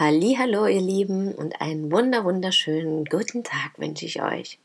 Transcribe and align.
Hallo, 0.00 0.64
ihr 0.64 0.80
Lieben, 0.80 1.34
und 1.34 1.60
einen 1.60 1.92
wunder 1.92 2.24
wunderschönen 2.24 3.04
guten 3.04 3.44
Tag 3.44 3.72
wünsche 3.76 4.06
ich 4.06 4.22
euch. 4.22 4.58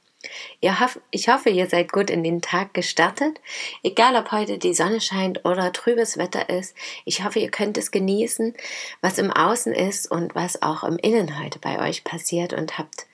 ich 1.12 1.28
hoffe, 1.28 1.50
ihr 1.50 1.68
seid 1.68 1.92
gut 1.92 2.10
in 2.10 2.24
den 2.24 2.42
Tag 2.42 2.74
gestartet. 2.74 3.42
Egal, 3.84 4.16
ob 4.16 4.32
heute 4.32 4.58
die 4.58 4.74
Sonne 4.74 5.02
scheint 5.02 5.44
oder 5.44 5.74
trübes 5.74 6.18
Wetter 6.18 6.48
ist. 6.50 6.74
Ich 7.04 7.26
hoffe, 7.26 7.40
ihr 7.40 7.52
könnt 7.52 7.78
es 7.78 7.92
genießen, 7.92 8.54
was 9.02 9.18
im 9.18 9.30
Außen 9.30 9.74
ist 9.74 10.10
und 10.10 10.36
was 10.36 10.62
auch 10.62 10.86
im 10.86 10.96
Innen 11.00 11.38
heute 11.44 11.60
bei 11.60 11.86
euch 11.86 12.06
passiert 12.06 12.54
und 12.54 12.78
habt, 12.78 13.06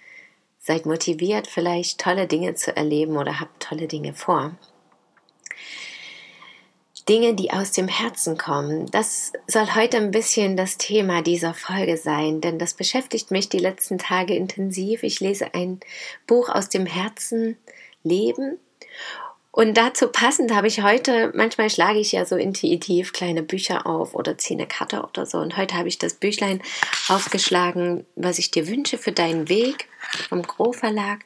seid 0.60 0.86
motiviert, 0.86 1.48
vielleicht 1.48 2.00
tolle 2.00 2.28
Dinge 2.28 2.54
zu 2.54 2.78
erleben 2.78 3.18
oder 3.18 3.40
habt 3.40 3.64
tolle 3.64 3.88
Dinge 3.88 4.14
vor. 4.14 4.56
Dinge, 7.06 7.34
die 7.34 7.52
aus 7.52 7.72
dem 7.72 7.88
Herzen 7.88 8.38
kommen. 8.38 8.86
Das 8.92 9.34
soll 9.48 9.76
heute 9.76 9.98
ein 9.98 10.12
bisschen 10.12 10.58
das 10.58 10.78
Thema 10.78 11.22
dieser 11.22 11.54
Folge 11.54 11.98
sein, 11.98 12.42
denn 12.42 12.60
das 12.60 12.74
beschäftigt 12.74 13.32
mich 13.32 13.50
die 13.50 13.60
letzten 13.60 13.98
Tage 13.98 14.36
intensiv. 14.36 15.04
Ich 15.04 15.20
lese 15.20 15.54
ein 15.54 15.80
Buch 16.28 16.50
aus 16.50 16.70
dem 16.70 16.86
Herzen 16.86 17.58
Leben. 18.04 18.58
Und 19.54 19.76
dazu 19.76 20.08
passend 20.08 20.56
habe 20.56 20.68
ich 20.68 20.82
heute, 20.82 21.34
manchmal 21.36 21.70
schlage 21.70 22.00
ich 22.00 22.14
ja 22.14 22.26
so 22.26 22.38
intuitiv 22.38 23.12
kleine 23.12 23.44
Bücher 23.44 23.86
auf 23.86 24.16
oder 24.16 24.38
ziehe 24.38 24.58
eine 24.58 24.68
Karte 24.68 25.02
oder 25.02 25.26
so. 25.26 25.40
Und 25.40 25.58
heute 25.58 25.76
habe 25.76 25.90
ich 25.90 25.98
das 25.98 26.14
Büchlein 26.14 26.62
aufgeschlagen, 27.10 28.06
was 28.16 28.40
ich 28.40 28.52
dir 28.52 28.68
wünsche 28.70 28.98
für 28.98 29.12
deinen 29.12 29.50
Weg 29.50 29.90
vom 30.30 30.44
Gro 30.44 30.72
Verlag. 30.72 31.26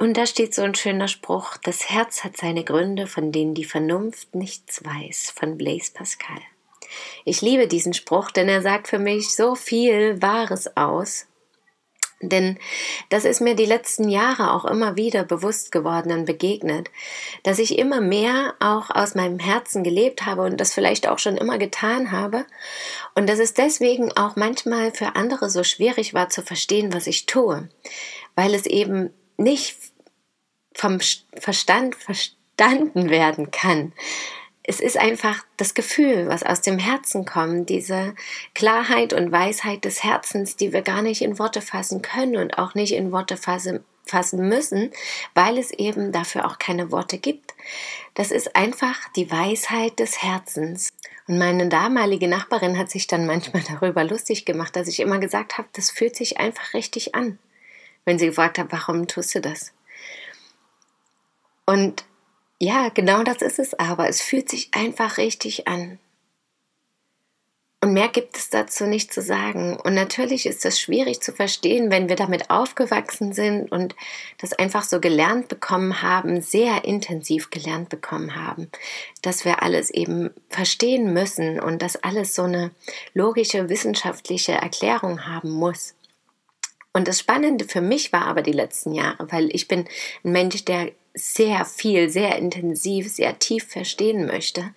Und 0.00 0.16
da 0.16 0.24
steht 0.24 0.54
so 0.54 0.62
ein 0.62 0.74
schöner 0.74 1.08
Spruch, 1.08 1.58
das 1.58 1.90
Herz 1.90 2.24
hat 2.24 2.34
seine 2.34 2.64
Gründe, 2.64 3.06
von 3.06 3.32
denen 3.32 3.52
die 3.52 3.66
Vernunft 3.66 4.34
nichts 4.34 4.82
weiß, 4.82 5.30
von 5.36 5.58
Blaise 5.58 5.92
Pascal. 5.92 6.40
Ich 7.26 7.42
liebe 7.42 7.68
diesen 7.68 7.92
Spruch, 7.92 8.30
denn 8.30 8.48
er 8.48 8.62
sagt 8.62 8.88
für 8.88 8.98
mich 8.98 9.36
so 9.36 9.54
viel 9.54 10.22
Wahres 10.22 10.74
aus. 10.74 11.26
Denn 12.22 12.58
das 13.10 13.26
ist 13.26 13.42
mir 13.42 13.54
die 13.54 13.66
letzten 13.66 14.08
Jahre 14.08 14.54
auch 14.54 14.64
immer 14.64 14.96
wieder 14.96 15.22
bewusst 15.22 15.70
geworden 15.70 16.12
und 16.12 16.24
begegnet, 16.24 16.90
dass 17.42 17.58
ich 17.58 17.78
immer 17.78 18.00
mehr 18.00 18.54
auch 18.58 18.88
aus 18.88 19.14
meinem 19.14 19.38
Herzen 19.38 19.84
gelebt 19.84 20.24
habe 20.24 20.42
und 20.42 20.58
das 20.58 20.72
vielleicht 20.72 21.08
auch 21.08 21.18
schon 21.18 21.36
immer 21.36 21.58
getan 21.58 22.10
habe 22.10 22.46
und 23.14 23.28
dass 23.28 23.38
es 23.38 23.52
deswegen 23.52 24.16
auch 24.16 24.34
manchmal 24.34 24.92
für 24.92 25.14
andere 25.14 25.50
so 25.50 25.62
schwierig 25.62 26.14
war 26.14 26.30
zu 26.30 26.40
verstehen, 26.40 26.94
was 26.94 27.06
ich 27.06 27.26
tue, 27.26 27.68
weil 28.34 28.54
es 28.54 28.64
eben 28.64 29.12
nicht 29.40 29.76
vom 30.74 30.98
Verstand 31.34 31.96
verstanden 31.96 33.10
werden 33.10 33.50
kann. 33.50 33.92
Es 34.62 34.78
ist 34.78 34.98
einfach 34.98 35.44
das 35.56 35.74
Gefühl, 35.74 36.28
was 36.28 36.42
aus 36.42 36.60
dem 36.60 36.78
Herzen 36.78 37.24
kommt, 37.24 37.70
diese 37.70 38.14
Klarheit 38.54 39.12
und 39.12 39.32
Weisheit 39.32 39.84
des 39.84 40.04
Herzens, 40.04 40.56
die 40.56 40.72
wir 40.72 40.82
gar 40.82 41.02
nicht 41.02 41.22
in 41.22 41.38
Worte 41.38 41.60
fassen 41.60 42.02
können 42.02 42.36
und 42.36 42.58
auch 42.58 42.74
nicht 42.74 42.92
in 42.92 43.10
Worte 43.10 43.36
fassen, 43.36 43.82
fassen 44.04 44.48
müssen, 44.48 44.92
weil 45.34 45.58
es 45.58 45.70
eben 45.72 46.12
dafür 46.12 46.46
auch 46.46 46.58
keine 46.58 46.92
Worte 46.92 47.18
gibt. 47.18 47.54
Das 48.14 48.30
ist 48.30 48.54
einfach 48.54 49.08
die 49.16 49.30
Weisheit 49.30 49.98
des 49.98 50.22
Herzens. 50.22 50.90
Und 51.26 51.38
meine 51.38 51.68
damalige 51.68 52.28
Nachbarin 52.28 52.78
hat 52.78 52.90
sich 52.90 53.06
dann 53.06 53.26
manchmal 53.26 53.62
darüber 53.68 54.04
lustig 54.04 54.44
gemacht, 54.44 54.76
dass 54.76 54.88
ich 54.88 55.00
immer 55.00 55.18
gesagt 55.18 55.58
habe, 55.58 55.68
das 55.72 55.90
fühlt 55.90 56.14
sich 56.14 56.38
einfach 56.38 56.74
richtig 56.74 57.14
an. 57.14 57.38
Wenn 58.04 58.18
sie 58.18 58.26
gefragt 58.26 58.58
hat, 58.58 58.70
warum 58.70 59.06
tust 59.06 59.34
du 59.34 59.40
das? 59.40 59.72
Und 61.66 62.04
ja, 62.58 62.88
genau 62.88 63.22
das 63.22 63.42
ist 63.42 63.58
es 63.58 63.78
aber. 63.78 64.08
Es 64.08 64.20
fühlt 64.20 64.48
sich 64.48 64.70
einfach 64.74 65.18
richtig 65.18 65.68
an. 65.68 65.98
Und 67.82 67.94
mehr 67.94 68.08
gibt 68.08 68.36
es 68.36 68.50
dazu 68.50 68.84
nicht 68.84 69.10
zu 69.10 69.22
sagen. 69.22 69.78
Und 69.80 69.94
natürlich 69.94 70.44
ist 70.44 70.66
das 70.66 70.78
schwierig 70.78 71.22
zu 71.22 71.32
verstehen, 71.32 71.90
wenn 71.90 72.10
wir 72.10 72.16
damit 72.16 72.50
aufgewachsen 72.50 73.32
sind 73.32 73.72
und 73.72 73.96
das 74.36 74.52
einfach 74.52 74.82
so 74.82 75.00
gelernt 75.00 75.48
bekommen 75.48 76.02
haben, 76.02 76.42
sehr 76.42 76.84
intensiv 76.84 77.48
gelernt 77.48 77.88
bekommen 77.88 78.36
haben, 78.36 78.68
dass 79.22 79.46
wir 79.46 79.62
alles 79.62 79.88
eben 79.88 80.28
verstehen 80.50 81.14
müssen 81.14 81.58
und 81.58 81.80
dass 81.80 81.96
alles 81.96 82.34
so 82.34 82.42
eine 82.42 82.70
logische 83.14 83.70
wissenschaftliche 83.70 84.52
Erklärung 84.52 85.26
haben 85.26 85.48
muss. 85.48 85.94
Und 86.92 87.06
das 87.06 87.20
Spannende 87.20 87.64
für 87.64 87.80
mich 87.80 88.12
war 88.12 88.26
aber 88.26 88.42
die 88.42 88.52
letzten 88.52 88.92
Jahre, 88.92 89.30
weil 89.30 89.54
ich 89.54 89.68
bin 89.68 89.86
ein 90.24 90.32
Mensch, 90.32 90.64
der 90.64 90.90
sehr 91.14 91.64
viel, 91.64 92.08
sehr 92.08 92.36
intensiv, 92.36 93.10
sehr 93.10 93.38
tief 93.38 93.68
verstehen 93.68 94.26
möchte. 94.26 94.74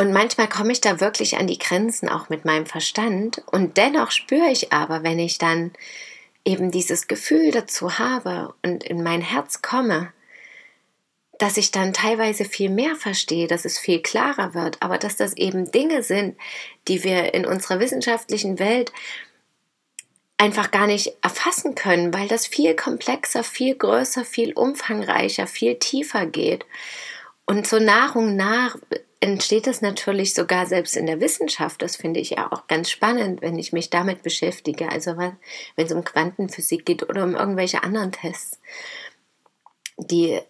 Und 0.00 0.12
manchmal 0.12 0.48
komme 0.48 0.72
ich 0.72 0.80
da 0.80 1.00
wirklich 1.00 1.38
an 1.38 1.48
die 1.48 1.58
Grenzen 1.58 2.08
auch 2.08 2.28
mit 2.28 2.44
meinem 2.44 2.66
Verstand. 2.66 3.42
Und 3.50 3.76
dennoch 3.76 4.12
spüre 4.12 4.48
ich 4.50 4.72
aber, 4.72 5.02
wenn 5.02 5.18
ich 5.18 5.38
dann 5.38 5.72
eben 6.44 6.70
dieses 6.70 7.08
Gefühl 7.08 7.50
dazu 7.50 7.98
habe 7.98 8.54
und 8.62 8.84
in 8.84 9.02
mein 9.02 9.20
Herz 9.20 9.60
komme, 9.60 10.12
dass 11.38 11.56
ich 11.56 11.70
dann 11.70 11.92
teilweise 11.92 12.44
viel 12.44 12.70
mehr 12.70 12.96
verstehe, 12.96 13.46
dass 13.46 13.64
es 13.64 13.78
viel 13.78 14.00
klarer 14.00 14.54
wird, 14.54 14.82
aber 14.82 14.98
dass 14.98 15.16
das 15.16 15.36
eben 15.36 15.70
Dinge 15.70 16.02
sind, 16.02 16.36
die 16.88 17.04
wir 17.04 17.34
in 17.34 17.46
unserer 17.46 17.80
wissenschaftlichen 17.80 18.58
Welt 18.58 18.92
einfach 20.38 20.70
gar 20.70 20.86
nicht 20.86 21.14
erfassen 21.22 21.74
können, 21.74 22.14
weil 22.14 22.28
das 22.28 22.46
viel 22.46 22.74
komplexer, 22.74 23.42
viel 23.42 23.74
größer, 23.74 24.24
viel 24.24 24.52
umfangreicher, 24.52 25.46
viel 25.46 25.74
tiefer 25.78 26.26
geht. 26.26 26.64
Und 27.44 27.66
so 27.66 27.78
nach 27.78 28.14
und 28.14 28.36
nach 28.36 28.76
entsteht 29.20 29.66
es 29.66 29.80
natürlich 29.80 30.34
sogar 30.34 30.66
selbst 30.66 30.96
in 30.96 31.06
der 31.06 31.20
Wissenschaft. 31.20 31.82
Das 31.82 31.96
finde 31.96 32.20
ich 32.20 32.30
ja 32.30 32.52
auch 32.52 32.68
ganz 32.68 32.88
spannend, 32.88 33.42
wenn 33.42 33.58
ich 33.58 33.72
mich 33.72 33.90
damit 33.90 34.22
beschäftige. 34.22 34.90
Also 34.90 35.16
wenn 35.16 35.36
es 35.76 35.92
um 35.92 36.04
Quantenphysik 36.04 36.86
geht 36.86 37.02
oder 37.08 37.24
um 37.24 37.34
irgendwelche 37.34 37.82
anderen 37.82 38.12
Tests, 38.12 38.60
die 39.96 40.40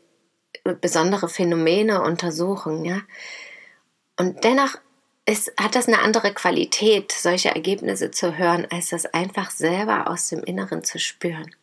besondere 0.80 1.30
Phänomene 1.30 2.02
untersuchen, 2.02 2.84
ja. 2.84 3.00
Und 4.18 4.44
dennoch 4.44 4.76
ist, 5.28 5.52
hat 5.60 5.74
das 5.74 5.88
eine 5.88 6.00
andere 6.00 6.32
Qualität, 6.32 7.12
solche 7.12 7.50
Ergebnisse 7.50 8.10
zu 8.10 8.38
hören, 8.38 8.66
als 8.70 8.88
das 8.88 9.06
einfach 9.06 9.50
selber 9.50 10.08
aus 10.10 10.28
dem 10.28 10.42
Inneren 10.42 10.84
zu 10.84 10.98
spüren. 10.98 11.54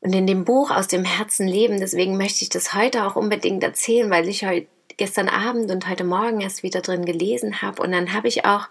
Und 0.00 0.12
in 0.12 0.26
dem 0.26 0.44
Buch 0.44 0.70
aus 0.70 0.88
dem 0.88 1.04
Herzen 1.04 1.46
leben, 1.46 1.80
deswegen 1.80 2.16
möchte 2.16 2.42
ich 2.42 2.50
das 2.50 2.74
heute 2.74 3.06
auch 3.06 3.16
unbedingt 3.16 3.62
erzählen, 3.62 4.10
weil 4.10 4.28
ich 4.28 4.44
heute 4.44 4.66
gestern 4.96 5.28
Abend 5.28 5.70
und 5.70 5.88
heute 5.88 6.04
Morgen 6.04 6.40
erst 6.40 6.62
wieder 6.62 6.82
drin 6.82 7.04
gelesen 7.04 7.62
habe. 7.62 7.80
Und 7.80 7.92
dann 7.92 8.12
habe 8.12 8.28
ich 8.28 8.44
auch 8.44 8.68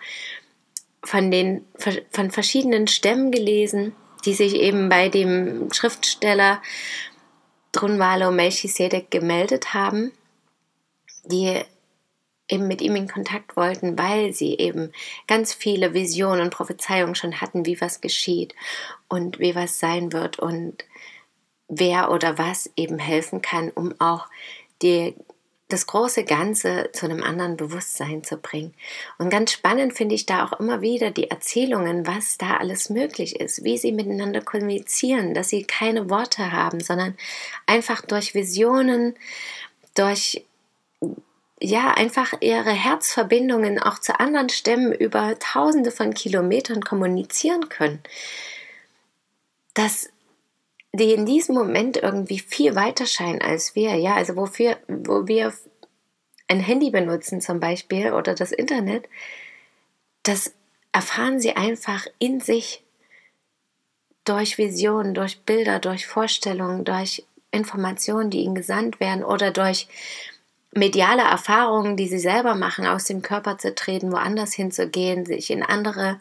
von 1.04 1.32
den 1.32 1.66
von 2.12 2.30
verschiedenen 2.30 2.88
Stämmen 2.88 3.32
gelesen, 3.32 3.96
die 4.26 4.34
sich 4.34 4.56
eben 4.56 4.90
bei 4.90 5.10
dem 5.10 5.72
Schriftsteller 5.74 6.62
Drunvalo 7.72 8.32
Melchisedek 8.32 9.10
gemeldet 9.10 9.74
haben, 9.74 10.12
die 11.26 11.64
eben 12.50 12.68
mit 12.68 12.82
ihm 12.82 12.96
in 12.96 13.08
Kontakt 13.08 13.56
wollten, 13.56 13.98
weil 13.98 14.34
sie 14.34 14.58
eben 14.58 14.92
ganz 15.28 15.54
viele 15.54 15.94
Visionen 15.94 16.42
und 16.42 16.54
Prophezeiungen 16.54 17.16
schon 17.16 17.42
hatten, 17.42 17.66
wie 17.66 17.80
was 17.80 18.02
geschieht 18.02 18.54
und 19.08 19.40
wie 19.40 19.56
was 19.56 19.80
sein 19.80 20.12
wird 20.12 20.40
und 20.40 20.84
wer 21.68 22.12
oder 22.12 22.38
was 22.38 22.70
eben 22.76 23.00
helfen 23.00 23.42
kann, 23.42 23.70
um 23.70 23.94
auch 24.00 24.28
die, 24.82 25.16
das 25.70 25.88
große 25.88 26.26
Ganze 26.26 26.90
zu 26.92 27.06
einem 27.06 27.24
anderen 27.24 27.56
Bewusstsein 27.56 28.24
zu 28.24 28.38
bringen. 28.38 28.74
Und 29.18 29.30
ganz 29.30 29.52
spannend 29.52 29.94
finde 29.94 30.16
ich 30.16 30.26
da 30.26 30.46
auch 30.46 30.60
immer 30.60 30.82
wieder 30.82 31.12
die 31.12 31.30
Erzählungen, 31.30 32.06
was 32.06 32.38
da 32.38 32.58
alles 32.58 32.90
möglich 32.90 33.40
ist, 33.40 33.64
wie 33.64 33.78
sie 33.78 33.94
miteinander 33.94 34.42
kommunizieren, 34.42 35.34
dass 35.34 35.50
sie 35.50 35.64
keine 35.64 36.10
Worte 36.10 36.52
haben, 36.52 36.82
sondern 36.82 37.16
einfach 37.66 38.02
durch 38.02 38.36
Visionen, 38.36 39.16
durch 39.96 40.44
ja, 41.66 41.94
einfach 41.94 42.34
ihre 42.42 42.72
Herzverbindungen 42.72 43.80
auch 43.80 43.98
zu 43.98 44.20
anderen 44.20 44.50
Stämmen 44.50 44.92
über 44.92 45.40
tausende 45.40 45.92
von 45.92 46.14
Kilometern 46.14 46.82
kommunizieren 46.84 47.70
können. 47.70 48.04
Dass 49.74 50.10
die 50.92 51.14
in 51.14 51.26
diesem 51.26 51.56
Moment 51.56 51.96
irgendwie 51.96 52.40
viel 52.40 52.76
weiter 52.76 53.06
scheinen 53.06 53.42
als 53.42 53.76
wir, 53.76 53.96
ja, 53.96 54.14
also 54.14 54.36
wofür, 54.36 54.78
wo 54.90 55.26
wir 55.26 55.54
ein 56.50 56.60
Handy 56.60 56.92
benutzen 56.92 57.40
zum 57.40 57.62
Beispiel 57.62 58.12
oder 58.12 58.36
das 58.36 58.52
Internet, 58.52 59.08
das 60.24 60.54
erfahren 60.92 61.40
sie 61.40 61.56
einfach 61.56 62.08
in 62.20 62.42
sich 62.42 62.84
durch 64.26 64.58
Visionen, 64.58 65.14
durch 65.14 65.40
Bilder, 65.44 65.80
durch 65.80 66.08
Vorstellungen, 66.08 66.84
durch 66.84 67.26
Informationen, 67.52 68.30
die 68.30 68.42
ihnen 68.42 68.56
gesandt 68.56 69.00
werden 69.00 69.24
oder 69.24 69.52
durch 69.52 69.88
mediale 70.76 71.24
Erfahrungen, 71.24 71.98
die 71.98 72.08
sie 72.08 72.20
selber 72.20 72.56
machen, 72.56 72.86
aus 72.86 73.06
dem 73.06 73.22
Körper 73.22 73.58
zu 73.58 73.74
treten, 73.76 74.12
woanders 74.12 74.54
hinzugehen, 74.54 75.26
sich 75.26 75.52
in 75.52 75.64
andere 75.64 76.20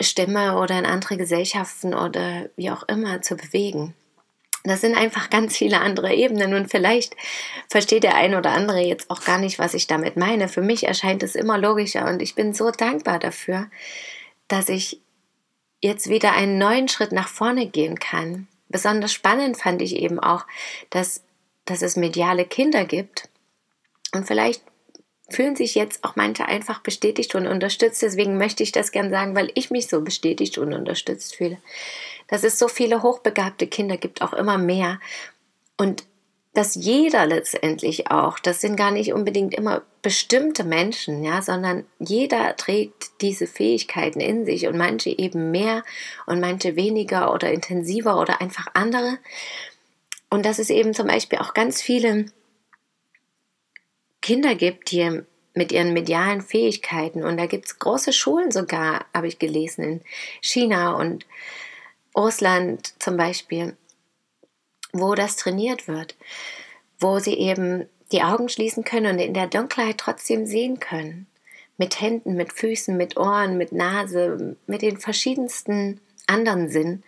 Stimme 0.00 0.58
oder 0.58 0.78
in 0.78 0.86
andere 0.86 1.16
Gesellschaften 1.16 1.94
oder 1.94 2.48
wie 2.56 2.70
auch 2.70 2.82
immer 2.88 3.22
zu 3.22 3.36
bewegen. 3.36 3.94
Das 4.66 4.80
sind 4.80 4.96
einfach 4.96 5.28
ganz 5.28 5.56
viele 5.56 5.80
andere 5.80 6.14
Ebenen 6.14 6.54
und 6.54 6.70
vielleicht 6.70 7.14
versteht 7.68 8.02
der 8.02 8.14
ein 8.14 8.34
oder 8.34 8.52
andere 8.52 8.80
jetzt 8.80 9.10
auch 9.10 9.22
gar 9.22 9.38
nicht, 9.38 9.58
was 9.58 9.74
ich 9.74 9.86
damit 9.86 10.16
meine. 10.16 10.48
Für 10.48 10.62
mich 10.62 10.86
erscheint 10.86 11.22
es 11.22 11.34
immer 11.34 11.58
logischer 11.58 12.08
und 12.08 12.22
ich 12.22 12.34
bin 12.34 12.54
so 12.54 12.70
dankbar 12.70 13.18
dafür, 13.18 13.68
dass 14.48 14.70
ich 14.70 15.02
jetzt 15.82 16.08
wieder 16.08 16.32
einen 16.32 16.56
neuen 16.56 16.88
Schritt 16.88 17.12
nach 17.12 17.28
vorne 17.28 17.66
gehen 17.66 17.98
kann. 17.98 18.48
Besonders 18.70 19.12
spannend 19.12 19.58
fand 19.58 19.82
ich 19.82 19.96
eben 19.96 20.18
auch, 20.18 20.46
dass, 20.88 21.22
dass 21.64 21.82
es 21.82 21.96
mediale 21.96 22.44
Kinder 22.44 22.84
gibt 22.84 23.28
und 24.12 24.26
vielleicht 24.26 24.62
fühlen 25.28 25.56
sich 25.56 25.74
jetzt 25.74 26.04
auch 26.04 26.16
manche 26.16 26.46
einfach 26.46 26.80
bestätigt 26.80 27.34
und 27.34 27.46
unterstützt. 27.46 28.02
Deswegen 28.02 28.36
möchte 28.36 28.62
ich 28.62 28.72
das 28.72 28.92
gern 28.92 29.10
sagen, 29.10 29.34
weil 29.34 29.50
ich 29.54 29.70
mich 29.70 29.88
so 29.88 30.02
bestätigt 30.02 30.58
und 30.58 30.74
unterstützt 30.74 31.36
fühle. 31.36 31.58
Dass 32.28 32.44
es 32.44 32.58
so 32.58 32.68
viele 32.68 33.02
hochbegabte 33.02 33.66
Kinder 33.66 33.96
gibt, 33.96 34.22
auch 34.22 34.34
immer 34.34 34.58
mehr. 34.58 35.00
Und 35.78 36.04
dass 36.52 36.76
jeder 36.76 37.26
letztendlich 37.26 38.12
auch, 38.12 38.38
das 38.38 38.60
sind 38.60 38.76
gar 38.76 38.92
nicht 38.92 39.12
unbedingt 39.12 39.54
immer 39.54 39.82
bestimmte 40.02 40.62
Menschen, 40.62 41.24
ja, 41.24 41.42
sondern 41.42 41.84
jeder 41.98 42.56
trägt 42.56 43.20
diese 43.22 43.48
Fähigkeiten 43.48 44.20
in 44.20 44.44
sich 44.44 44.68
und 44.68 44.76
manche 44.76 45.10
eben 45.10 45.50
mehr 45.50 45.82
und 46.26 46.40
manche 46.40 46.76
weniger 46.76 47.32
oder 47.34 47.50
intensiver 47.50 48.20
oder 48.20 48.40
einfach 48.40 48.68
andere. 48.74 49.18
Und 50.34 50.44
dass 50.44 50.58
es 50.58 50.68
eben 50.68 50.94
zum 50.94 51.06
Beispiel 51.06 51.38
auch 51.38 51.54
ganz 51.54 51.80
viele 51.80 52.26
Kinder 54.20 54.56
gibt, 54.56 54.90
die 54.90 55.22
mit 55.54 55.70
ihren 55.70 55.92
medialen 55.92 56.42
Fähigkeiten, 56.42 57.22
und 57.22 57.36
da 57.36 57.46
gibt 57.46 57.66
es 57.66 57.78
große 57.78 58.12
Schulen 58.12 58.50
sogar, 58.50 59.06
habe 59.14 59.28
ich 59.28 59.38
gelesen, 59.38 59.84
in 59.84 60.00
China 60.40 60.94
und 60.94 61.24
Russland 62.16 63.00
zum 63.00 63.16
Beispiel, 63.16 63.76
wo 64.92 65.14
das 65.14 65.36
trainiert 65.36 65.86
wird, 65.86 66.16
wo 66.98 67.20
sie 67.20 67.34
eben 67.34 67.88
die 68.10 68.24
Augen 68.24 68.48
schließen 68.48 68.82
können 68.82 69.12
und 69.12 69.20
in 69.20 69.34
der 69.34 69.46
Dunkelheit 69.46 69.98
trotzdem 69.98 70.46
sehen 70.46 70.80
können. 70.80 71.28
Mit 71.78 72.00
Händen, 72.00 72.34
mit 72.34 72.52
Füßen, 72.52 72.96
mit 72.96 73.16
Ohren, 73.16 73.56
mit 73.56 73.70
Nase, 73.70 74.56
mit 74.66 74.82
den 74.82 74.98
verschiedensten 74.98 76.00
anderen 76.26 76.68
Sinnen. 76.68 77.04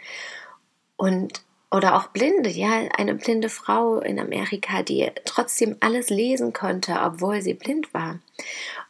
Und 0.96 1.44
oder 1.76 1.94
auch 1.94 2.06
Blinde, 2.06 2.48
ja, 2.48 2.88
eine 2.96 3.14
blinde 3.14 3.50
Frau 3.50 4.00
in 4.00 4.18
Amerika, 4.18 4.82
die 4.82 5.10
trotzdem 5.26 5.76
alles 5.80 6.08
lesen 6.08 6.54
konnte, 6.54 6.98
obwohl 7.04 7.42
sie 7.42 7.52
blind 7.52 7.92
war. 7.92 8.18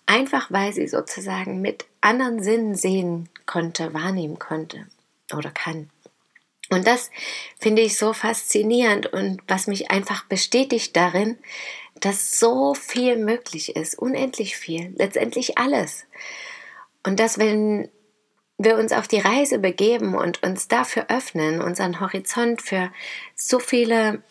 Einfach 0.07 0.53
weil 0.53 0.73
sie 0.73 0.87
sozusagen 0.87 1.61
mit 1.61 1.87
anderen 2.01 2.41
Sinnen 2.45 2.77
sehen 2.77 3.29
konnte, 3.45 3.93
wahrnehmen 3.93 4.39
konnte 4.39 4.87
oder 5.35 5.51
kann. 5.51 5.91
Und 6.71 6.87
das 6.87 7.11
finde 7.59 7.83
ich 7.83 7.99
so 7.99 8.13
faszinierend 8.13 9.13
und 9.13 9.43
was 9.49 9.67
mich 9.67 9.91
einfach 9.91 10.25
bestätigt 10.27 10.95
darin, 10.95 11.39
dass 11.97 12.39
so 12.39 12.75
viel 12.75 13.17
möglich 13.17 13.75
ist, 13.75 13.99
unendlich 13.99 14.57
viel, 14.57 14.95
letztendlich 14.97 15.59
alles. 15.59 16.07
Und 17.05 17.19
dass 17.19 17.39
wenn 17.39 17.89
wir 18.59 18.79
uns 18.79 18.93
auf 18.93 19.07
die 19.07 19.21
Reise 19.21 19.59
begeben 19.59 20.15
und 20.15 20.43
uns 20.43 20.69
dafür 20.69 21.07
öffnen, 21.09 21.61
unseren 21.61 22.01
Horizont 22.01 22.63
für 22.63 22.91
so 23.35 23.59
viele 23.59 24.23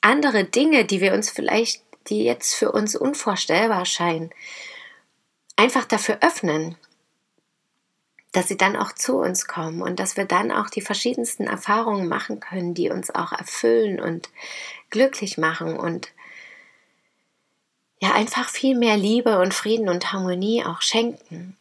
andere 0.00 0.44
Dinge, 0.44 0.84
die 0.84 1.00
wir 1.00 1.12
uns 1.12 1.30
vielleicht, 1.30 1.82
die 2.08 2.24
jetzt 2.24 2.54
für 2.54 2.72
uns 2.72 2.94
unvorstellbar 2.96 3.84
scheinen, 3.84 4.30
einfach 5.56 5.84
dafür 5.84 6.18
öffnen, 6.20 6.76
dass 8.32 8.48
sie 8.48 8.56
dann 8.56 8.76
auch 8.76 8.92
zu 8.92 9.18
uns 9.18 9.46
kommen 9.46 9.82
und 9.82 10.00
dass 10.00 10.16
wir 10.16 10.24
dann 10.24 10.50
auch 10.50 10.70
die 10.70 10.80
verschiedensten 10.80 11.44
Erfahrungen 11.44 12.08
machen 12.08 12.40
können, 12.40 12.74
die 12.74 12.90
uns 12.90 13.14
auch 13.14 13.32
erfüllen 13.32 14.00
und 14.00 14.30
glücklich 14.90 15.36
machen 15.36 15.76
und 15.76 16.08
ja 18.00 18.12
einfach 18.12 18.48
viel 18.48 18.76
mehr 18.76 18.96
Liebe 18.96 19.38
und 19.38 19.52
Frieden 19.54 19.88
und 19.88 20.12
Harmonie 20.12 20.64
auch 20.64 20.80
schenken. 20.80 21.56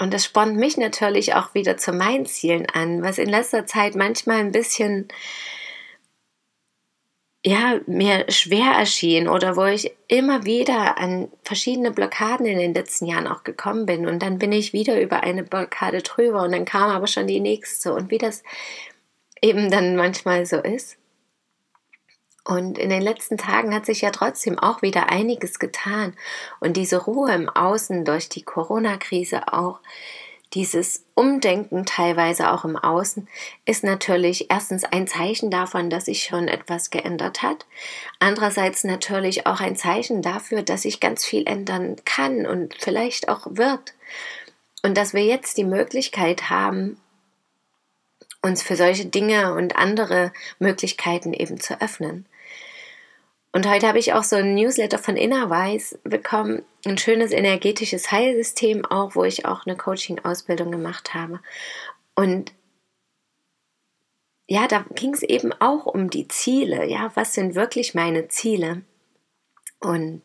Und 0.00 0.14
das 0.14 0.24
spornt 0.24 0.56
mich 0.56 0.78
natürlich 0.78 1.34
auch 1.34 1.54
wieder 1.54 1.76
zu 1.76 1.92
meinen 1.92 2.24
Zielen 2.24 2.66
an, 2.70 3.02
was 3.02 3.18
in 3.18 3.28
letzter 3.28 3.66
Zeit 3.66 3.94
manchmal 3.94 4.38
ein 4.38 4.50
bisschen 4.50 5.08
ja, 7.44 7.80
mir 7.86 8.24
schwer 8.30 8.72
erschien 8.72 9.28
oder 9.28 9.56
wo 9.56 9.64
ich 9.64 9.92
immer 10.08 10.44
wieder 10.44 10.98
an 10.98 11.30
verschiedene 11.42 11.90
Blockaden 11.90 12.46
in 12.46 12.58
den 12.58 12.74
letzten 12.74 13.06
Jahren 13.06 13.26
auch 13.26 13.44
gekommen 13.44 13.86
bin. 13.86 14.06
Und 14.06 14.22
dann 14.22 14.38
bin 14.38 14.52
ich 14.52 14.72
wieder 14.72 15.00
über 15.00 15.22
eine 15.22 15.42
Blockade 15.42 16.02
drüber 16.02 16.42
und 16.42 16.52
dann 16.52 16.64
kam 16.66 16.90
aber 16.90 17.06
schon 17.06 17.26
die 17.26 17.40
nächste. 17.40 17.94
Und 17.94 18.10
wie 18.10 18.18
das 18.18 18.42
eben 19.42 19.70
dann 19.70 19.96
manchmal 19.96 20.44
so 20.46 20.56
ist. 20.56 20.99
Und 22.44 22.78
in 22.78 22.90
den 22.90 23.02
letzten 23.02 23.36
Tagen 23.36 23.74
hat 23.74 23.86
sich 23.86 24.00
ja 24.00 24.10
trotzdem 24.10 24.58
auch 24.58 24.82
wieder 24.82 25.10
einiges 25.10 25.58
getan. 25.58 26.14
Und 26.58 26.76
diese 26.76 27.04
Ruhe 27.04 27.32
im 27.32 27.48
Außen 27.48 28.04
durch 28.04 28.28
die 28.28 28.42
Corona-Krise 28.42 29.52
auch, 29.52 29.80
dieses 30.54 31.04
Umdenken 31.14 31.86
teilweise 31.86 32.50
auch 32.50 32.64
im 32.64 32.76
Außen 32.76 33.28
ist 33.66 33.84
natürlich 33.84 34.50
erstens 34.50 34.82
ein 34.82 35.06
Zeichen 35.06 35.48
davon, 35.48 35.90
dass 35.90 36.06
sich 36.06 36.24
schon 36.24 36.48
etwas 36.48 36.90
geändert 36.90 37.42
hat. 37.42 37.66
Andererseits 38.18 38.82
natürlich 38.82 39.46
auch 39.46 39.60
ein 39.60 39.76
Zeichen 39.76 40.22
dafür, 40.22 40.62
dass 40.62 40.82
sich 40.82 40.98
ganz 40.98 41.24
viel 41.24 41.46
ändern 41.46 41.96
kann 42.04 42.46
und 42.46 42.74
vielleicht 42.80 43.28
auch 43.28 43.46
wird. 43.50 43.94
Und 44.82 44.96
dass 44.96 45.14
wir 45.14 45.24
jetzt 45.24 45.56
die 45.56 45.64
Möglichkeit 45.64 46.50
haben, 46.50 46.96
uns 48.42 48.62
für 48.62 48.76
solche 48.76 49.06
Dinge 49.06 49.54
und 49.54 49.76
andere 49.76 50.32
Möglichkeiten 50.58 51.32
eben 51.32 51.60
zu 51.60 51.80
öffnen. 51.80 52.26
Und 53.52 53.68
heute 53.68 53.88
habe 53.88 53.98
ich 53.98 54.12
auch 54.12 54.22
so 54.22 54.36
ein 54.36 54.54
Newsletter 54.54 54.98
von 54.98 55.16
Innerwise 55.16 55.98
bekommen, 56.04 56.62
ein 56.86 56.98
schönes 56.98 57.32
energetisches 57.32 58.12
Heilsystem 58.12 58.84
auch, 58.84 59.16
wo 59.16 59.24
ich 59.24 59.44
auch 59.44 59.66
eine 59.66 59.76
Coaching-Ausbildung 59.76 60.70
gemacht 60.70 61.14
habe. 61.14 61.40
Und 62.14 62.52
ja, 64.46 64.68
da 64.68 64.84
ging 64.94 65.14
es 65.14 65.22
eben 65.22 65.52
auch 65.60 65.86
um 65.86 66.10
die 66.10 66.28
Ziele. 66.28 66.86
Ja, 66.86 67.10
was 67.14 67.34
sind 67.34 67.54
wirklich 67.54 67.94
meine 67.94 68.28
Ziele? 68.28 68.82
Und 69.80 70.22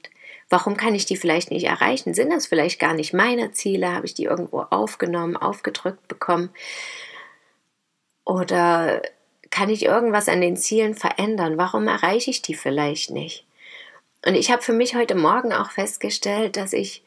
warum 0.50 0.78
kann 0.78 0.94
ich 0.94 1.06
die 1.06 1.18
vielleicht 1.18 1.50
nicht 1.50 1.66
erreichen? 1.66 2.14
Sind 2.14 2.32
das 2.32 2.46
vielleicht 2.46 2.80
gar 2.80 2.94
nicht 2.94 3.14
meine 3.14 3.52
Ziele? 3.52 3.92
Habe 3.92 4.06
ich 4.06 4.14
die 4.14 4.26
irgendwo 4.26 4.62
aufgenommen, 4.62 5.36
aufgedrückt 5.36 6.08
bekommen? 6.08 6.50
Oder 8.26 9.02
kann 9.52 9.70
ich 9.70 9.86
irgendwas 9.86 10.28
an 10.28 10.42
den 10.42 10.58
Zielen 10.58 10.96
verändern? 10.96 11.58
Warum 11.58 11.88
erreiche 11.88 12.32
ich 12.32 12.42
die 12.42 12.56
vielleicht 12.56 13.12
nicht? 13.12 13.46
Und 14.26 14.36
ich 14.36 14.52
habe 14.52 14.64
für 14.64 14.74
mich 14.74 14.96
heute 14.96 15.16
Morgen 15.16 15.54
auch 15.54 15.72
festgestellt, 15.72 16.58
dass 16.58 16.74
ich, 16.74 17.04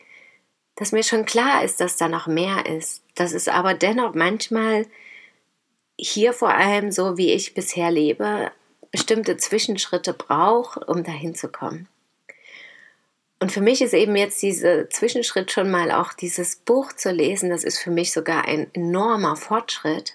dass 0.77 0.93
mir 0.93 1.03
schon 1.03 1.27
klar 1.27 1.65
ist, 1.65 1.81
dass 1.81 1.97
da 1.97 2.09
noch 2.09 2.29
mehr 2.29 2.65
ist, 2.67 3.03
dass 3.17 3.33
es 3.33 3.49
aber 3.49 3.75
dennoch 3.75 4.15
manchmal 4.15 4.87
hier 5.99 6.33
vor 6.33 6.55
allem 6.55 6.93
so, 6.93 7.19
wie 7.19 7.33
ich 7.33 7.55
bisher 7.55 7.91
lebe, 7.91 8.53
bestimmte 8.93 9.37
Zwischenschritte 9.37 10.15
braucht, 10.15 10.89
um 10.89 11.03
dahin 11.03 11.35
zu 11.35 11.49
kommen. 11.49 11.89
Und 13.41 13.53
für 13.53 13.61
mich 13.61 13.83
ist 13.83 13.95
eben 13.95 14.17
jetzt 14.17 14.43
dieser 14.43 14.89
Zwischenschritt 14.91 15.51
schon 15.51 15.71
mal 15.71 15.91
auch 15.91 16.13
dieses 16.13 16.57
Buch 16.57 16.93
zu 16.93 17.11
lesen, 17.11 17.51
das 17.51 17.65
ist 17.65 17.79
für 17.79 17.91
mich 17.91 18.13
sogar 18.13 18.47
ein 18.47 18.73
enormer 18.75 19.37
Fortschritt, 19.37 20.15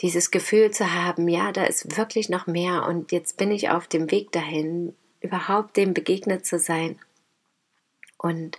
dieses 0.00 0.30
Gefühl 0.30 0.70
zu 0.70 0.92
haben, 0.92 1.28
ja, 1.28 1.52
da 1.52 1.64
ist 1.64 1.96
wirklich 1.96 2.28
noch 2.28 2.46
mehr 2.46 2.86
und 2.86 3.12
jetzt 3.12 3.36
bin 3.36 3.50
ich 3.50 3.70
auf 3.70 3.86
dem 3.86 4.10
Weg 4.10 4.32
dahin, 4.32 4.94
überhaupt 5.20 5.76
dem 5.76 5.92
begegnet 5.92 6.46
zu 6.46 6.58
sein. 6.58 6.98
Und 8.16 8.58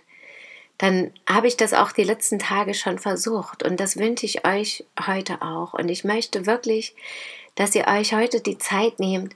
dann 0.78 1.12
habe 1.28 1.46
ich 1.46 1.56
das 1.56 1.74
auch 1.74 1.92
die 1.92 2.04
letzten 2.04 2.38
Tage 2.38 2.74
schon 2.74 2.98
versucht 2.98 3.62
und 3.62 3.78
das 3.78 3.96
wünsche 3.96 4.26
ich 4.26 4.46
euch 4.46 4.84
heute 5.06 5.42
auch. 5.42 5.74
Und 5.74 5.88
ich 5.88 6.04
möchte 6.04 6.46
wirklich, 6.46 6.94
dass 7.54 7.74
ihr 7.74 7.86
euch 7.86 8.14
heute 8.14 8.40
die 8.40 8.58
Zeit 8.58 8.98
nehmt 8.98 9.34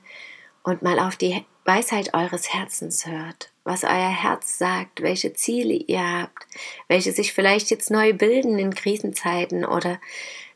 und 0.62 0.82
mal 0.82 0.98
auf 0.98 1.16
die 1.16 1.44
Weisheit 1.64 2.14
eures 2.14 2.52
Herzens 2.52 3.06
hört, 3.06 3.50
was 3.66 3.84
euer 3.84 3.90
Herz 4.10 4.58
sagt, 4.58 5.02
welche 5.02 5.32
Ziele 5.34 5.74
ihr 5.74 6.20
habt, 6.20 6.46
welche 6.88 7.12
sich 7.12 7.32
vielleicht 7.32 7.70
jetzt 7.70 7.90
neu 7.90 8.12
bilden 8.12 8.58
in 8.58 8.74
Krisenzeiten 8.74 9.64
oder 9.64 10.00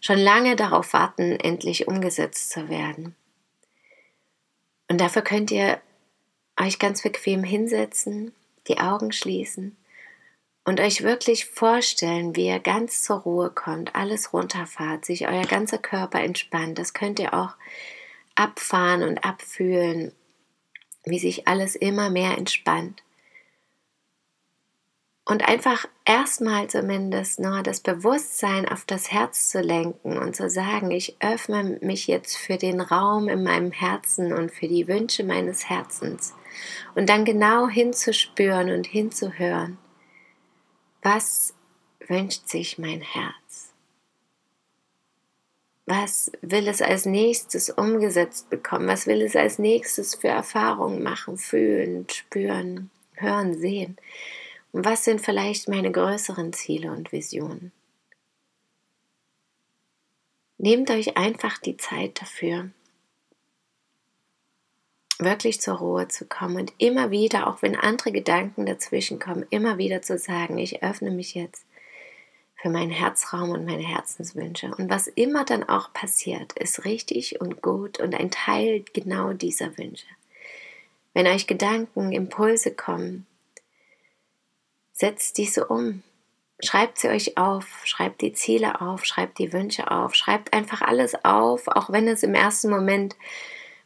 schon 0.00 0.18
lange 0.18 0.56
darauf 0.56 0.92
warten, 0.92 1.32
endlich 1.32 1.88
umgesetzt 1.88 2.50
zu 2.50 2.68
werden. 2.68 3.16
Und 4.88 5.00
dafür 5.00 5.22
könnt 5.22 5.50
ihr 5.50 5.80
euch 6.58 6.78
ganz 6.78 7.02
bequem 7.02 7.44
hinsetzen, 7.44 8.32
die 8.68 8.78
Augen 8.78 9.12
schließen 9.12 9.76
und 10.64 10.80
euch 10.80 11.02
wirklich 11.02 11.46
vorstellen, 11.46 12.36
wie 12.36 12.46
ihr 12.46 12.60
ganz 12.60 13.02
zur 13.02 13.18
Ruhe 13.18 13.50
kommt, 13.50 13.94
alles 13.94 14.32
runterfahrt, 14.32 15.04
sich 15.04 15.26
euer 15.26 15.46
ganzer 15.46 15.78
Körper 15.78 16.20
entspannt. 16.20 16.78
Das 16.78 16.92
könnt 16.92 17.18
ihr 17.18 17.34
auch 17.34 17.56
abfahren 18.34 19.02
und 19.02 19.24
abfühlen, 19.24 20.12
wie 21.04 21.18
sich 21.18 21.48
alles 21.48 21.76
immer 21.76 22.10
mehr 22.10 22.36
entspannt. 22.36 23.02
Und 25.24 25.48
einfach 25.48 25.86
erstmal 26.04 26.68
zumindest 26.68 27.38
nur 27.38 27.62
das 27.62 27.80
Bewusstsein 27.80 28.68
auf 28.68 28.84
das 28.84 29.12
Herz 29.12 29.48
zu 29.50 29.60
lenken 29.60 30.18
und 30.18 30.34
zu 30.34 30.50
sagen, 30.50 30.90
ich 30.90 31.16
öffne 31.20 31.78
mich 31.82 32.08
jetzt 32.08 32.36
für 32.36 32.56
den 32.56 32.80
Raum 32.80 33.28
in 33.28 33.44
meinem 33.44 33.70
Herzen 33.70 34.32
und 34.32 34.50
für 34.50 34.66
die 34.66 34.88
Wünsche 34.88 35.22
meines 35.22 35.68
Herzens. 35.68 36.34
Und 36.96 37.08
dann 37.08 37.24
genau 37.24 37.68
hinzuspüren 37.68 38.70
und 38.70 38.88
hinzuhören, 38.88 39.78
was 41.02 41.54
wünscht 42.08 42.48
sich 42.48 42.78
mein 42.78 43.00
Herz? 43.00 43.69
Was 45.92 46.30
will 46.40 46.68
es 46.68 46.82
als 46.82 47.04
nächstes 47.04 47.68
umgesetzt 47.68 48.48
bekommen? 48.48 48.86
Was 48.86 49.08
will 49.08 49.22
es 49.22 49.34
als 49.34 49.58
nächstes 49.58 50.14
für 50.14 50.28
Erfahrungen 50.28 51.02
machen, 51.02 51.36
fühlen, 51.36 52.08
spüren, 52.08 52.90
hören, 53.14 53.58
sehen? 53.58 53.96
Und 54.70 54.84
was 54.84 55.04
sind 55.04 55.20
vielleicht 55.20 55.68
meine 55.68 55.90
größeren 55.90 56.52
Ziele 56.52 56.92
und 56.92 57.10
Visionen? 57.10 57.72
Nehmt 60.58 60.92
euch 60.92 61.16
einfach 61.16 61.58
die 61.58 61.76
Zeit 61.76 62.22
dafür, 62.22 62.70
wirklich 65.18 65.60
zur 65.60 65.78
Ruhe 65.78 66.06
zu 66.06 66.24
kommen 66.24 66.56
und 66.56 66.72
immer 66.78 67.10
wieder, 67.10 67.48
auch 67.48 67.62
wenn 67.62 67.74
andere 67.74 68.12
Gedanken 68.12 68.64
dazwischen 68.64 69.18
kommen, 69.18 69.44
immer 69.50 69.76
wieder 69.76 70.02
zu 70.02 70.18
sagen, 70.18 70.56
ich 70.56 70.84
öffne 70.84 71.10
mich 71.10 71.34
jetzt 71.34 71.64
für 72.60 72.70
meinen 72.70 72.90
Herzraum 72.90 73.50
und 73.50 73.64
meine 73.64 73.82
Herzenswünsche. 73.82 74.70
Und 74.76 74.90
was 74.90 75.06
immer 75.06 75.44
dann 75.44 75.68
auch 75.68 75.92
passiert, 75.92 76.52
ist 76.54 76.84
richtig 76.84 77.40
und 77.40 77.62
gut 77.62 78.00
und 78.00 78.14
ein 78.14 78.30
Teil 78.30 78.84
genau 78.92 79.32
dieser 79.32 79.76
Wünsche. 79.78 80.06
Wenn 81.14 81.26
euch 81.26 81.46
Gedanken, 81.46 82.12
Impulse 82.12 82.72
kommen, 82.72 83.26
Setzt 85.00 85.38
diese 85.38 85.64
um. 85.64 86.02
Schreibt 86.62 86.98
sie 86.98 87.08
euch 87.08 87.38
auf, 87.38 87.64
schreibt 87.84 88.20
die 88.20 88.34
Ziele 88.34 88.82
auf, 88.82 89.06
schreibt 89.06 89.38
die 89.38 89.50
Wünsche 89.54 89.90
auf, 89.90 90.14
schreibt 90.14 90.52
einfach 90.52 90.82
alles 90.82 91.24
auf, 91.24 91.68
auch 91.68 91.88
wenn 91.88 92.06
es 92.06 92.22
im 92.22 92.34
ersten 92.34 92.68
Moment 92.68 93.16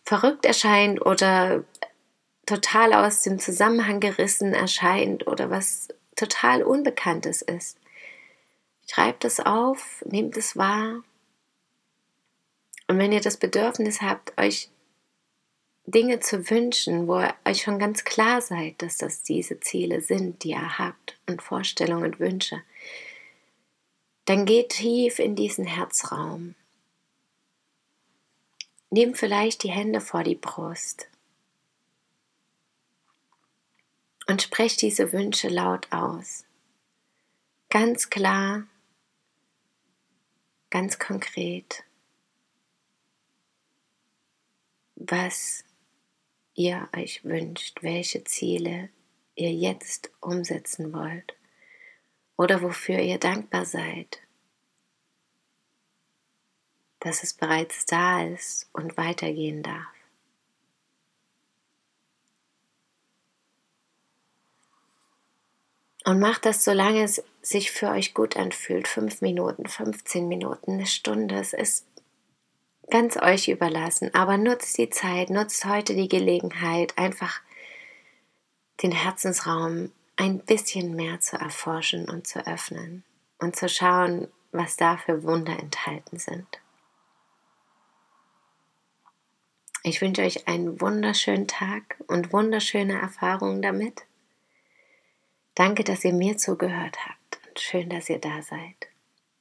verrückt 0.03 0.45
erscheint 0.45 1.07
oder 1.07 1.63
total 2.47 2.93
aus 2.95 3.23
dem 3.23 3.39
Zusammenhang 3.39 4.01
gerissen 4.01 4.55
erscheint 4.55 5.29
oder 5.29 5.51
was 5.51 5.87
total 6.17 6.65
Unbekanntes 6.65 7.43
ist. 7.43 7.79
Schreibt 8.87 9.25
es 9.25 9.41
auf, 9.41 10.05
nehmt 10.07 10.37
es 10.37 10.57
wahr. 10.57 11.03
Und 12.87 12.99
wenn 12.99 13.13
ihr 13.13 13.21
das 13.21 13.39
Bedürfnis 13.39 14.03
habt, 14.03 14.39
euch 14.39 14.71
Dinge 15.87 16.21
zu 16.21 16.51
wünschen, 16.51 17.07
wo 17.09 17.21
ihr 17.21 17.35
euch 17.45 17.63
schon 17.63 17.79
ganz 17.79 18.05
klar 18.05 18.41
seid, 18.41 18.81
dass 18.81 18.97
das 18.97 19.23
diese 19.23 19.61
Ziele 19.61 20.01
sind, 20.01 20.45
die 20.45 20.51
ihr 20.51 20.79
habt 20.79 21.19
und 21.29 21.43
Vorstellungen 21.43 22.05
und 22.05 22.21
Wünsche, 22.21 22.63
dann 24.25 24.47
geht 24.47 24.71
tief 24.71 25.19
in 25.19 25.37
diesen 25.37 25.67
Herzraum. 25.67 26.55
Nehmt 28.91 29.19
vielleicht 29.19 29.63
die 29.63 29.71
Hände 29.71 30.01
vor 30.01 30.23
die 30.23 30.37
Brust 30.37 31.09
und 34.27 34.41
sprecht 34.41 34.81
diese 34.81 35.13
Wünsche 35.13 35.49
laut 35.49 35.93
aus. 35.93 36.45
Ganz 37.69 38.09
klar, 38.09 38.67
ganz 40.75 40.99
konkret. 40.99 41.85
Was 44.97 45.63
ihr 46.55 46.89
euch 46.97 47.25
wünscht, 47.25 47.85
welche 47.85 48.25
Ziele 48.25 48.89
ihr 49.37 49.53
jetzt 49.53 50.11
umsetzen 50.21 50.93
wollt 50.93 51.37
oder 52.37 52.61
wofür 52.61 52.99
ihr 52.99 53.19
dankbar 53.19 53.67
seid, 53.67 54.21
dass 56.99 57.23
es 57.23 57.35
bereits 57.35 57.87
da 57.87 58.25
ist 58.25 58.69
und 58.73 58.97
weitergehen 58.97 59.63
darf. 59.63 59.95
Und 66.05 66.21
macht 66.21 66.45
das, 66.45 66.63
solange 66.63 67.03
es 67.03 67.23
sich 67.41 67.71
für 67.71 67.89
euch 67.89 68.13
gut 68.13 68.37
anfühlt. 68.37 68.87
Fünf 68.89 69.23
Minuten, 69.23 69.67
15 69.67 70.29
Minuten, 70.29 70.73
eine 70.73 70.87
Stunde. 70.87 71.37
Es 71.37 71.55
ist 71.55 71.87
ganz 72.91 73.17
euch 73.17 73.49
überlassen. 73.49 74.15
Aber 74.15 74.37
nutzt 74.37 74.77
die 74.77 74.91
Zeit, 74.91 75.31
nutzt 75.31 75.65
heute 75.65 75.95
die 75.95 76.09
Gelegenheit, 76.09 76.99
einfach 76.99 77.41
den 78.83 78.93
Herzensraum 78.93 79.93
ein 80.17 80.41
bisschen 80.41 80.95
mehr 80.95 81.21
zu 81.21 81.37
erforschen 81.37 82.09
und 82.09 82.27
zu 82.27 82.47
öffnen 82.47 83.05
und 83.39 83.57
zu 83.57 83.69
schauen, 83.69 84.29
was 84.53 84.77
da 84.77 84.97
für 84.97 85.23
Wunder 85.23 85.59
enthalten 85.59 86.19
sind. 86.19 86.47
Ich 89.83 90.01
wünsche 90.01 90.23
euch 90.23 90.49
einen 90.49 90.81
wunderschönen 90.81 91.47
Tag 91.47 91.97
und 92.07 92.33
wunderschöne 92.33 92.99
Erfahrungen 92.99 93.61
damit. 93.61 94.03
Danke, 95.55 95.85
dass 95.85 96.05
ihr 96.05 96.13
mir 96.13 96.37
zugehört 96.37 96.97
habt 97.07 97.39
und 97.47 97.61
schön, 97.61 97.89
dass 97.89 98.11
ihr 98.11 98.19
da 98.19 98.43
seid. 98.43 98.89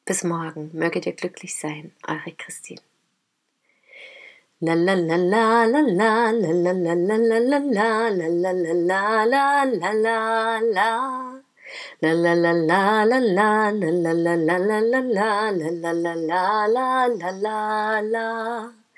Bis 0.06 0.24
morgen, 0.24 0.70
möget 0.74 1.06
ihr 1.06 1.14
glücklich 1.14 1.56
sein, 1.56 1.92
eure 2.08 2.32
Christine. 2.38 2.82